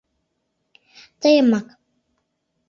[1.21, 1.67] —Тыйымак...